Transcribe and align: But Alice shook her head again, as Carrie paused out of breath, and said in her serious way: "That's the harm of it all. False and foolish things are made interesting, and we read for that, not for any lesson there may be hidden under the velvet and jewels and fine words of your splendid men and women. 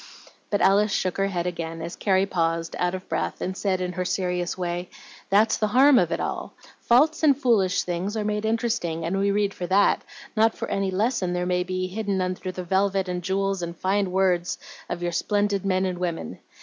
But 0.49 0.61
Alice 0.61 0.91
shook 0.91 1.17
her 1.17 1.27
head 1.27 1.45
again, 1.45 1.79
as 1.79 1.95
Carrie 1.95 2.25
paused 2.25 2.75
out 2.79 2.95
of 2.95 3.07
breath, 3.07 3.39
and 3.39 3.55
said 3.55 3.79
in 3.79 3.93
her 3.93 4.03
serious 4.03 4.57
way: 4.57 4.89
"That's 5.29 5.57
the 5.57 5.67
harm 5.77 5.99
of 5.99 6.11
it 6.11 6.19
all. 6.19 6.53
False 6.79 7.21
and 7.21 7.37
foolish 7.39 7.83
things 7.83 8.17
are 8.17 8.23
made 8.25 8.43
interesting, 8.43 9.05
and 9.05 9.19
we 9.19 9.29
read 9.29 9.53
for 9.53 9.67
that, 9.67 10.01
not 10.35 10.57
for 10.57 10.67
any 10.71 10.89
lesson 10.89 11.33
there 11.33 11.45
may 11.45 11.61
be 11.63 11.85
hidden 11.85 12.19
under 12.19 12.51
the 12.51 12.63
velvet 12.63 13.07
and 13.07 13.21
jewels 13.21 13.61
and 13.61 13.77
fine 13.77 14.09
words 14.11 14.57
of 14.89 15.03
your 15.03 15.11
splendid 15.11 15.67
men 15.67 15.85
and 15.85 15.99
women. 15.99 16.39